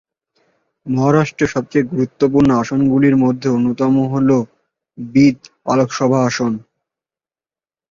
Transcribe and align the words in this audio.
মহারাষ্ট্র 0.85 1.43
সবচেয়ে 1.53 1.89
গুরুত্বপূর্ণ 1.91 2.49
আসনগুলির 2.61 3.15
মধ্যে 3.23 3.47
অন্যতম 3.49 3.93
হল 4.13 4.29
বিদ 4.97 5.37
লোকসভা 5.71 6.19
আসন। 6.29 6.51